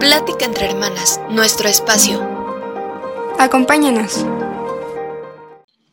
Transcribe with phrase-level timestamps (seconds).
[0.00, 2.20] Plática entre hermanas, nuestro espacio.
[3.38, 4.26] Acompáñanos.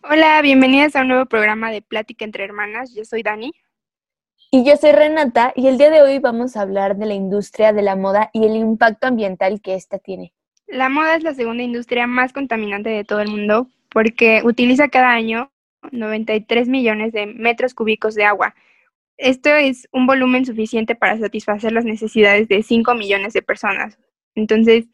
[0.04, 2.94] Hola, bienvenidas a un nuevo programa de Plática entre hermanas.
[2.94, 3.54] Yo soy Dani.
[4.52, 7.72] Y yo soy Renata y el día de hoy vamos a hablar de la industria
[7.72, 10.34] de la moda y el impacto ambiental que ésta tiene.
[10.68, 15.12] La moda es la segunda industria más contaminante de todo el mundo porque utiliza cada
[15.12, 15.50] año
[15.92, 18.54] 93 millones de metros cúbicos de agua.
[19.18, 23.98] Esto es un volumen suficiente para satisfacer las necesidades de 5 millones de personas.
[24.36, 24.86] Entonces,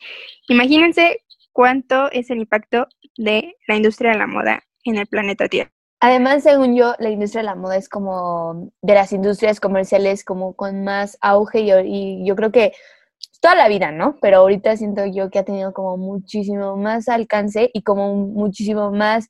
[0.48, 1.22] imagínense
[1.54, 2.88] cuánto es el impacto
[3.18, 5.72] de la industria de la moda en el planeta Tierra.
[6.02, 10.56] Además, según yo, la industria de la moda es como de las industrias comerciales como
[10.56, 12.72] con más auge y, y yo creo que
[13.42, 14.18] toda la vida, ¿no?
[14.22, 19.30] Pero ahorita siento yo que ha tenido como muchísimo más alcance y como muchísimo más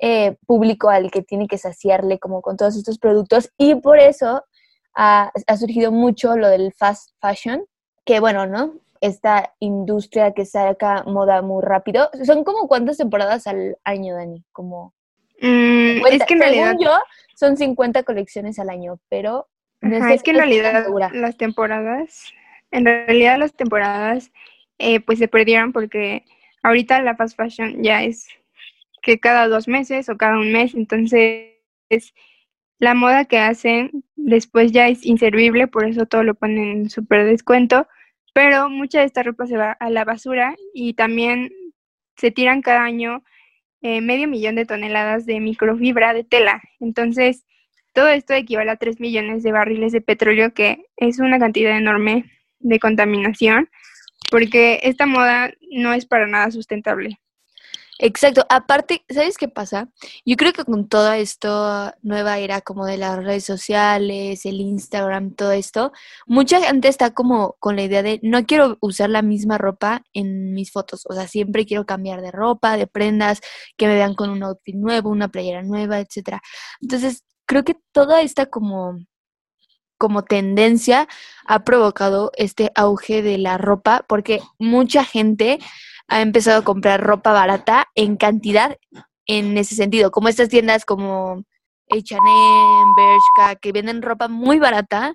[0.00, 4.44] eh, público al que tiene que saciarle como con todos estos productos y por eso
[4.94, 7.64] ha, surgido mucho lo del fast fashion,
[8.04, 8.74] que bueno, ¿no?
[9.00, 12.10] Esta industria que saca moda muy rápido.
[12.24, 14.44] ¿Son como cuántas temporadas al año, Dani?
[14.52, 14.94] Como...
[15.40, 16.76] Mm, es que en realidad...
[16.80, 16.90] yo,
[17.34, 19.48] son 50 colecciones al año, pero...
[19.80, 22.32] No es que en realidad las temporadas,
[22.70, 24.30] en realidad las temporadas
[24.78, 26.24] eh, pues se perdieron porque
[26.62, 28.28] ahorita la fast fashion ya es
[29.04, 31.52] que cada dos meses o cada un mes, entonces
[32.78, 37.26] la moda que hacen después ya es inservible, por eso todo lo ponen en súper
[37.26, 37.86] descuento,
[38.32, 41.52] pero mucha de esta ropa se va a la basura y también
[42.16, 43.22] se tiran cada año
[43.82, 46.62] eh, medio millón de toneladas de microfibra de tela.
[46.80, 47.44] Entonces,
[47.92, 52.24] todo esto equivale a 3 millones de barriles de petróleo, que es una cantidad enorme
[52.58, 53.68] de contaminación,
[54.30, 57.20] porque esta moda no es para nada sustentable.
[57.98, 58.44] Exacto.
[58.48, 59.88] Aparte, ¿sabes qué pasa?
[60.24, 65.34] Yo creo que con toda esta nueva era como de las redes sociales, el Instagram,
[65.34, 65.92] todo esto,
[66.26, 70.52] mucha gente está como con la idea de no quiero usar la misma ropa en
[70.54, 71.04] mis fotos.
[71.08, 73.40] O sea, siempre quiero cambiar de ropa, de prendas,
[73.76, 76.40] que me vean con un outfit nuevo, una playera nueva, etcétera.
[76.80, 78.98] Entonces, creo que toda esta como
[79.98, 81.08] como tendencia
[81.46, 85.58] ha provocado este auge de la ropa porque mucha gente
[86.08, 88.76] ha empezado a comprar ropa barata en cantidad
[89.26, 91.44] en ese sentido, como estas tiendas como
[91.90, 95.14] H&M, Bershka, que venden ropa muy barata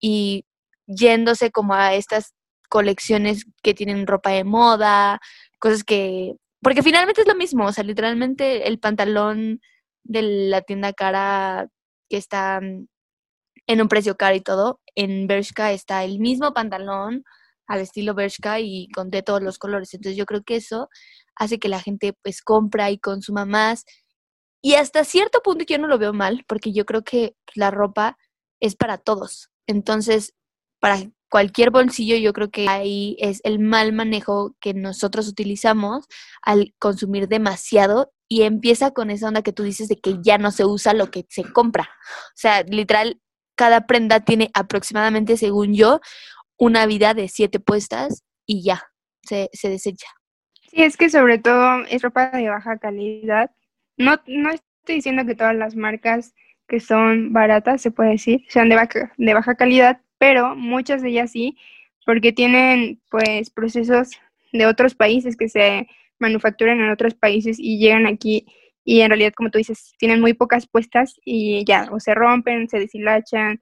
[0.00, 0.44] y
[0.86, 2.34] yéndose como a estas
[2.68, 5.20] colecciones que tienen ropa de moda,
[5.58, 9.60] cosas que porque finalmente es lo mismo, o sea, literalmente el pantalón
[10.02, 11.68] de la tienda cara
[12.08, 17.24] que está en un precio caro y todo, en Bershka está el mismo pantalón
[17.66, 19.92] al estilo Bershka y con de todos los colores.
[19.94, 20.88] Entonces yo creo que eso
[21.34, 23.84] hace que la gente pues compra y consuma más.
[24.62, 28.16] Y hasta cierto punto yo no lo veo mal, porque yo creo que la ropa
[28.60, 29.50] es para todos.
[29.66, 30.34] Entonces,
[30.80, 30.98] para
[31.30, 36.06] cualquier bolsillo, yo creo que ahí es el mal manejo que nosotros utilizamos
[36.42, 40.50] al consumir demasiado y empieza con esa onda que tú dices de que ya no
[40.50, 41.88] se usa lo que se compra.
[42.28, 43.20] O sea, literal,
[43.56, 46.00] cada prenda tiene aproximadamente, según yo,
[46.58, 48.82] una vida de siete puestas y ya,
[49.22, 50.06] se, se desecha.
[50.70, 53.50] Sí, es que sobre todo es ropa de baja calidad.
[53.96, 56.34] No, no estoy diciendo que todas las marcas
[56.68, 61.10] que son baratas, se puede decir, sean de baja, de baja calidad, pero muchas de
[61.10, 61.56] ellas sí,
[62.04, 64.10] porque tienen pues procesos
[64.52, 65.86] de otros países que se
[66.18, 68.46] manufacturan en otros países y llegan aquí
[68.88, 72.68] y en realidad, como tú dices, tienen muy pocas puestas y ya, o se rompen,
[72.68, 73.60] se deshilachan,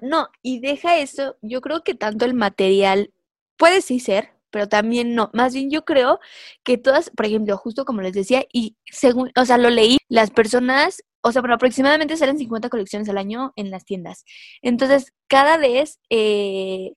[0.00, 3.12] no, y deja eso, yo creo que tanto el material
[3.56, 5.30] puede sí ser, pero también no.
[5.32, 6.20] Más bien yo creo
[6.62, 10.30] que todas, por ejemplo, justo como les decía, y según, o sea, lo leí, las
[10.30, 14.24] personas, o sea, bueno, aproximadamente salen 50 colecciones al año en las tiendas.
[14.62, 16.92] Entonces, cada vez, eh,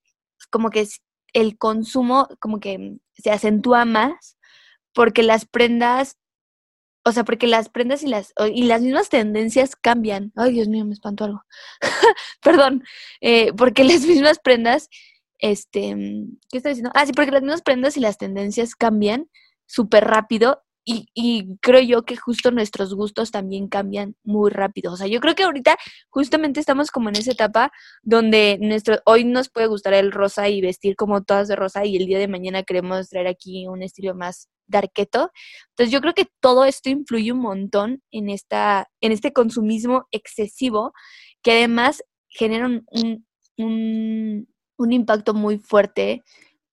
[0.49, 0.87] como que
[1.33, 4.37] el consumo, como que se acentúa más,
[4.93, 6.17] porque las prendas
[7.07, 10.31] o sea, porque las prendas y las, y las mismas tendencias cambian.
[10.35, 11.45] Ay, Dios mío, me espanto algo.
[12.41, 12.83] Perdón.
[13.21, 14.89] Eh, porque las mismas prendas,
[15.37, 15.95] este,
[16.49, 16.91] ¿qué estoy diciendo?
[16.95, 19.29] Ah, sí, porque las mismas prendas y las tendencias cambian
[19.67, 24.93] súper rápido y, y, creo yo que justo nuestros gustos también cambian muy rápido.
[24.93, 25.77] O sea, yo creo que ahorita
[26.09, 27.71] justamente estamos como en esa etapa
[28.03, 31.97] donde nuestro, hoy nos puede gustar el rosa y vestir como todas de rosa y
[31.97, 35.31] el día de mañana queremos traer aquí un estilo más darketo.
[35.71, 40.93] Entonces yo creo que todo esto influye un montón en, esta, en este consumismo excesivo
[41.41, 43.25] que además genera un,
[43.57, 44.47] un,
[44.77, 46.23] un impacto muy fuerte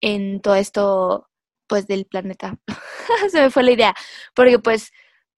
[0.02, 1.29] en todo esto
[1.70, 2.60] pues del planeta.
[3.32, 3.96] Se me fue la idea,
[4.36, 4.92] porque pues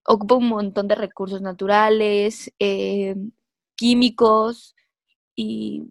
[0.03, 3.15] ocupa un montón de recursos naturales, eh,
[3.75, 4.75] químicos
[5.35, 5.83] y,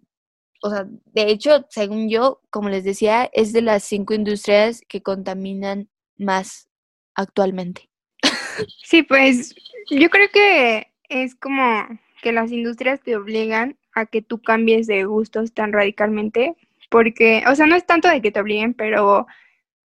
[0.62, 5.02] o sea, de hecho, según yo, como les decía, es de las cinco industrias que
[5.02, 6.68] contaminan más
[7.14, 7.88] actualmente.
[8.84, 9.54] Sí, pues
[9.88, 11.86] yo creo que es como
[12.20, 16.56] que las industrias te obligan a que tú cambies de gustos tan radicalmente,
[16.90, 19.26] porque, o sea, no es tanto de que te obliguen, pero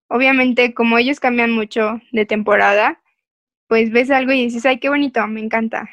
[0.07, 3.01] obviamente como ellos cambian mucho de temporada,
[3.67, 5.89] pues ves algo y dices, ay, qué bonito, me encanta.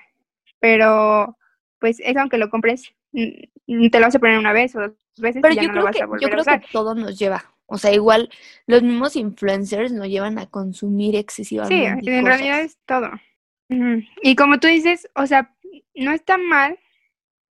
[0.60, 1.36] Pero,
[1.78, 5.42] pues eso aunque lo compres, te lo vas a poner una vez o dos veces
[5.42, 6.60] pero y ya yo no creo lo vas que, a volver yo a creo usar.
[6.60, 7.44] que todo nos lleva.
[7.66, 8.30] O sea, igual
[8.66, 12.16] los mismos influencers nos llevan a consumir Sí, excesivamente.
[12.18, 13.10] en realidad es todo.
[14.22, 15.54] Y como tú dices, o sea,
[15.94, 16.78] no está mal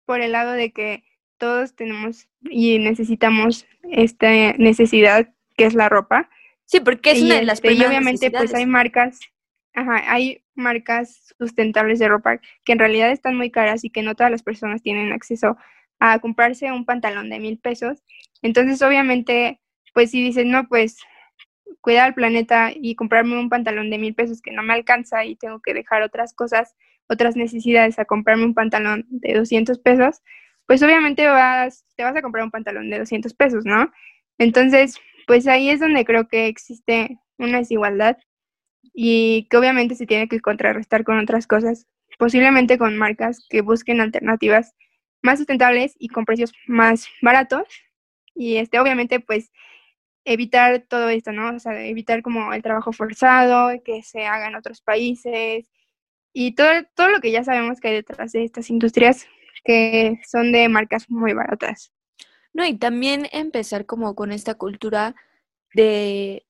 [0.06, 1.04] por el lado de que
[1.38, 6.30] todos tenemos y necesitamos esta necesidad que es la ropa.
[6.72, 9.20] Sí, porque es y, una de las este, y primeras obviamente pues hay marcas,
[9.74, 14.16] ajá, hay marcas sustentables de ropa que en realidad están muy caras y que no
[14.16, 15.58] todas las personas tienen acceso
[16.00, 18.02] a comprarse un pantalón de mil pesos.
[18.42, 19.60] Entonces, obviamente,
[19.94, 21.00] pues si dices, no, pues
[21.82, 25.36] cuidar al planeta y comprarme un pantalón de mil pesos que no me alcanza y
[25.36, 26.76] tengo que dejar otras cosas,
[27.10, 30.22] otras necesidades a comprarme un pantalón de 200 pesos,
[30.68, 33.92] pues obviamente vas, te vas a comprar un pantalón de 200 pesos, ¿no?
[34.38, 38.18] Entonces, pues ahí es donde creo que existe una desigualdad
[38.94, 41.88] y que obviamente se tiene que contrarrestar con otras cosas,
[42.18, 44.74] posiblemente con marcas que busquen alternativas
[45.22, 47.68] más sustentables y con precios más baratos
[48.36, 49.52] y este obviamente pues
[50.26, 51.56] evitar todo esto, ¿no?
[51.56, 55.70] O sea, evitar como el trabajo forzado, que se haga en otros países
[56.34, 59.28] y todo, todo lo que ya sabemos que hay detrás de estas industrias
[59.64, 61.92] que son de marcas muy baratas.
[62.54, 65.16] No, y también empezar como con esta cultura
[65.74, 66.46] de,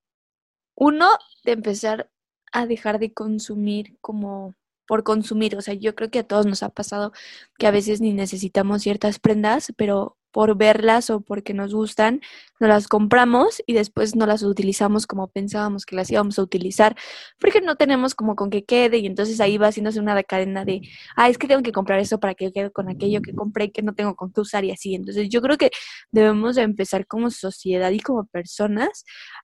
[0.76, 1.10] uno,
[1.46, 2.10] de empezar
[2.52, 4.56] a dejar de consumir como
[4.88, 5.56] por consumir.
[5.58, 7.14] O sea, yo creo que a todos nos ha pasado
[7.60, 12.22] que a veces ni necesitamos ciertas prendas, pero por verlas o porque nos gustan,
[12.60, 16.96] nos las compramos y después no las utilizamos como pensábamos que las íbamos a utilizar,
[17.40, 20.82] porque no tenemos como con qué quede y entonces ahí va haciéndose una cadena de,
[21.16, 23.82] ah, es que tengo que comprar eso para que quede con aquello que compré que
[23.82, 24.96] no tengo con qué usar y así.
[24.96, 25.72] Entonces yo creo que
[26.12, 29.04] debemos de empezar como sociedad y como personas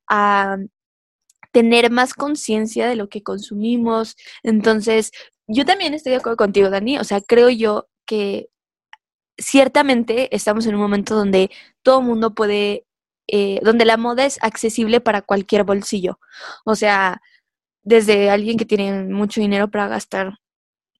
[0.10, 0.58] a
[1.52, 4.16] tener más conciencia de lo que consumimos.
[4.44, 5.12] Entonces,
[5.48, 7.00] yo también estoy de acuerdo contigo, Dani.
[7.00, 8.50] O sea, creo yo que
[9.38, 11.50] ciertamente estamos en un momento donde
[11.84, 12.86] todo el mundo puede,
[13.28, 16.20] eh, donde la moda es accesible para cualquier bolsillo.
[16.66, 17.22] O sea,
[17.84, 20.40] desde alguien que tiene mucho dinero para gastar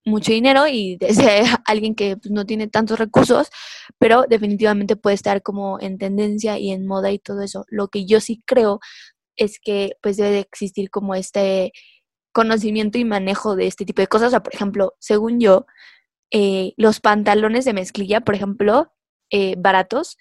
[0.08, 3.50] mucho dinero y desde alguien que pues, no tiene tantos recursos,
[4.00, 7.66] pero definitivamente puede estar como en tendencia y en moda y todo eso.
[7.70, 8.80] Lo que yo sí creo
[9.36, 11.72] es que pues debe de existir como este
[12.34, 14.28] conocimiento y manejo de este tipo de cosas.
[14.28, 15.66] O sea, por ejemplo, según yo,
[16.32, 18.92] eh, los pantalones de mezclilla, por ejemplo,
[19.32, 20.18] eh, baratos,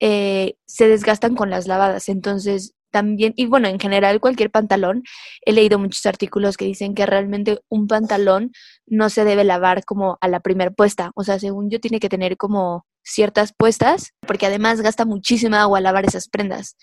[0.00, 2.08] eh, se desgastan con las lavadas.
[2.08, 5.02] Entonces, también, y bueno, en general cualquier pantalón,
[5.44, 8.52] he leído muchos artículos que dicen que realmente un pantalón
[8.86, 11.10] no se debe lavar como a la primera puesta.
[11.14, 15.80] O sea, según yo, tiene que tener como ciertas puestas, porque además gasta muchísima agua
[15.80, 16.76] lavar esas prendas.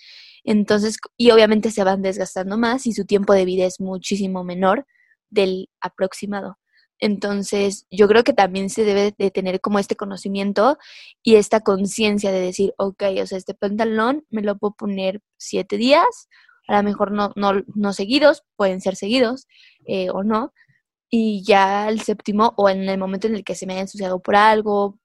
[0.44, 4.86] Entonces, y obviamente se van desgastando más y su tiempo de vida es muchísimo menor
[5.30, 6.58] del aproximado.
[7.00, 10.78] Entonces, yo creo que también se debe de tener como este conocimiento
[11.22, 15.76] y esta conciencia de decir, ok, o sea, este pantalón me lo puedo poner siete
[15.76, 16.28] días,
[16.68, 19.46] a lo mejor no, no, no seguidos, pueden ser seguidos
[19.86, 20.52] eh, o no,
[21.10, 24.20] y ya el séptimo o en el momento en el que se me haya ensuciado
[24.20, 24.98] por algo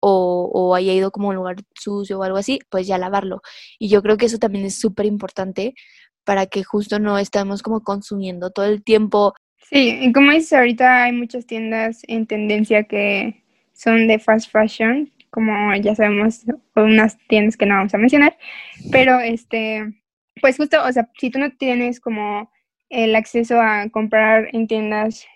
[0.00, 3.42] o, o haya ido como a un lugar sucio o algo así, pues ya lavarlo.
[3.78, 5.74] Y yo creo que eso también es súper importante
[6.24, 9.34] para que justo no estemos como consumiendo todo el tiempo
[9.70, 15.12] Sí, y como dices, ahorita hay muchas tiendas en tendencia que son de fast fashion,
[15.30, 18.36] como ya sabemos, unas tiendas que no vamos a mencionar,
[18.90, 19.94] pero este,
[20.40, 22.50] pues justo, o sea, si tú no tienes como
[22.88, 25.26] el acceso a comprar en tiendas,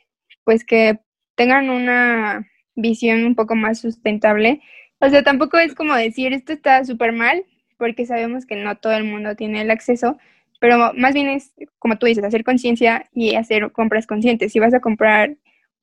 [0.43, 0.99] pues que
[1.37, 4.61] tengan una visión un poco más sustentable,
[4.99, 7.45] o sea, tampoco es como decir esto está súper mal,
[7.79, 10.19] porque sabemos que no todo el mundo tiene el acceso,
[10.61, 14.53] pero más bien es, como tú dices, hacer conciencia y hacer compras conscientes.
[14.53, 15.37] Si vas a comprar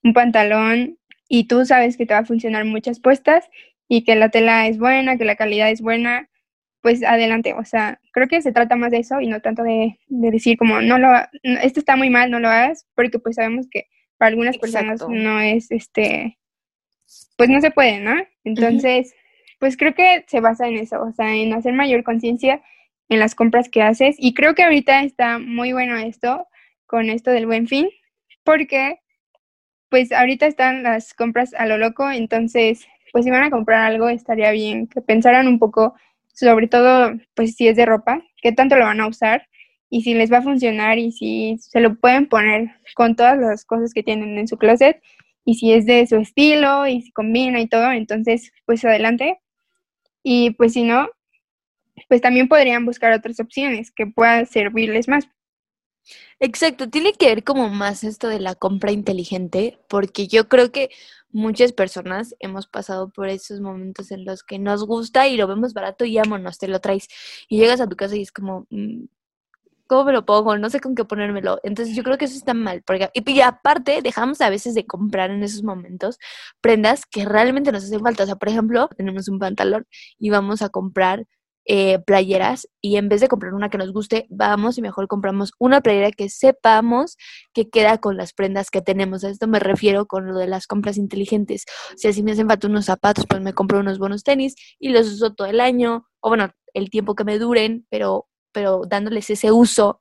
[0.03, 0.97] un pantalón
[1.27, 3.49] y tú sabes que te va a funcionar muchas puestas
[3.87, 6.29] y que la tela es buena, que la calidad es buena,
[6.81, 7.53] pues adelante.
[7.53, 10.57] O sea, creo que se trata más de eso y no tanto de, de decir
[10.57, 11.09] como, no lo,
[11.43, 13.87] esto está muy mal, no lo hagas, porque pues sabemos que
[14.17, 16.37] para algunas personas no es, este,
[17.37, 18.15] pues no se puede, ¿no?
[18.43, 19.13] Entonces,
[19.59, 22.61] pues creo que se basa en eso, o sea, en hacer mayor conciencia
[23.11, 24.15] en las compras que haces.
[24.17, 26.47] Y creo que ahorita está muy bueno esto,
[26.87, 27.89] con esto del buen fin,
[28.43, 28.99] porque
[29.89, 34.07] pues ahorita están las compras a lo loco, entonces pues si van a comprar algo
[34.07, 35.93] estaría bien que pensaran un poco,
[36.33, 39.45] sobre todo pues si es de ropa, qué tanto lo van a usar
[39.89, 43.65] y si les va a funcionar y si se lo pueden poner con todas las
[43.65, 45.01] cosas que tienen en su closet
[45.43, 49.41] y si es de su estilo y si combina y todo, entonces pues adelante.
[50.23, 51.09] Y pues si no,
[52.07, 55.27] pues también podrían buscar otras opciones que puedan servirles más.
[56.39, 60.89] Exacto, tiene que ver como más esto de la compra inteligente, porque yo creo que
[61.31, 65.73] muchas personas hemos pasado por esos momentos en los que nos gusta y lo vemos
[65.73, 67.07] barato y vámonos, te lo traes.
[67.47, 69.05] Y llegas a tu casa y es como, mm,
[69.91, 70.57] ¿cómo me lo pongo?
[70.57, 71.59] No sé con qué ponérmelo.
[71.63, 72.81] Entonces yo creo que eso está mal.
[72.83, 76.17] Porque, y, aparte, dejamos a veces de comprar en esos momentos
[76.61, 78.23] prendas que realmente nos hacen falta.
[78.23, 79.85] O sea, por ejemplo, tenemos un pantalón
[80.17, 81.27] y vamos a comprar
[81.65, 85.51] eh, playeras y en vez de comprar una que nos guste, vamos y mejor compramos
[85.59, 87.17] una playera que sepamos
[87.53, 89.23] que queda con las prendas que tenemos.
[89.23, 91.65] A esto me refiero con lo de las compras inteligentes.
[91.93, 94.89] O sea, si me hacen falta unos zapatos, pues me compro unos buenos tenis y
[94.89, 99.29] los uso todo el año, o bueno, el tiempo que me duren, pero, pero dándoles
[99.29, 99.99] ese uso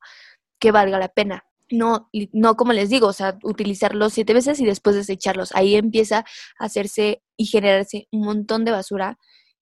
[0.59, 1.45] que valga la pena.
[1.71, 5.55] No, no como les digo, o sea, utilizarlos siete veces y después desecharlos.
[5.55, 6.25] Ahí empieza
[6.59, 9.19] a hacerse y generarse un montón de basura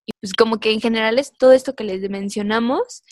[0.09, 3.05] y pues como que en general es todo esto que les mencionamos.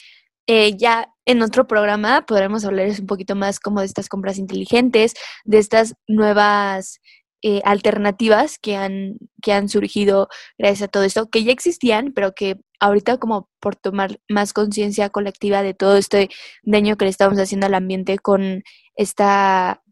[0.46, 5.14] Eh, ya en otro programa podremos hablarles un poquito más como de estas compras inteligentes,
[5.44, 7.00] de estas nuevas
[7.42, 12.32] eh, alternativas que han, que han surgido gracias a todo esto, que ya existían, pero
[12.32, 16.30] que ahorita como por tomar más conciencia colectiva de todo este
[16.62, 18.62] daño que le estamos haciendo al ambiente con
[18.94, 19.82] esta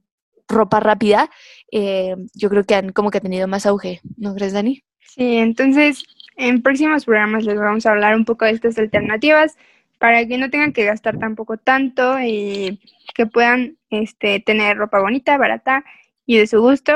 [0.48, 1.30] ropa rápida,
[1.70, 4.82] eh, yo creo que han como que tenido más auge, ¿no crees, Dani?
[5.00, 6.04] Sí, entonces
[6.36, 9.56] en próximos programas les vamos a hablar un poco de estas alternativas
[9.98, 12.80] para que no tengan que gastar tampoco tanto y
[13.14, 15.84] que puedan este, tener ropa bonita, barata
[16.26, 16.92] y de su gusto.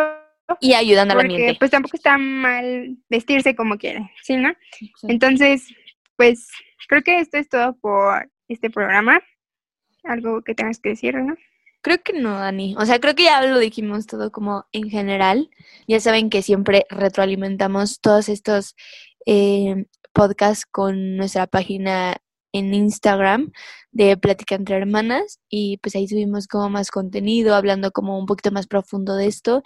[0.60, 1.56] Y ayudando al ambiente.
[1.58, 4.52] pues tampoco está mal vestirse como quieren, ¿sí, no?
[5.02, 5.68] Entonces,
[6.16, 6.48] pues
[6.88, 9.20] creo que esto es todo por este programa.
[10.04, 11.36] Algo que tengas que decir, ¿no?
[11.80, 12.74] Creo que no, Dani.
[12.76, 15.48] O sea, creo que ya lo dijimos todo como en general.
[15.86, 18.74] Ya saben que siempre retroalimentamos todos estos
[19.30, 22.16] eh, podcasts con nuestra página
[22.52, 23.52] en Instagram
[23.90, 28.50] de Plática entre Hermanas y pues ahí subimos como más contenido, hablando como un poquito
[28.52, 29.62] más profundo de esto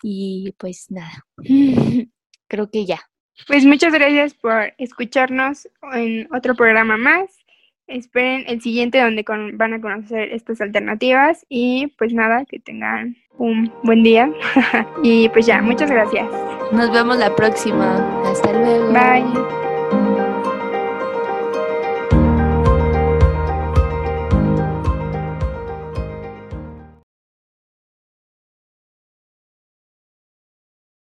[0.00, 1.26] y pues nada,
[2.48, 3.00] creo que ya.
[3.48, 7.30] Pues muchas gracias por escucharnos en otro programa más.
[7.90, 13.72] Esperen el siguiente donde van a conocer estas alternativas y pues nada, que tengan un
[13.82, 14.30] buen día.
[15.02, 16.26] y pues ya, muchas gracias.
[16.72, 18.22] Nos vemos la próxima.
[18.30, 18.92] Hasta luego.
[18.92, 19.69] Bye.